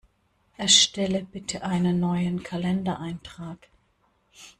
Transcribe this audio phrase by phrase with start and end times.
[0.57, 3.59] Erstelle bitte einen neuen Kalendereintrag!